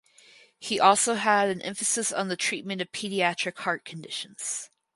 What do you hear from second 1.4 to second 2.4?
an emphasis on the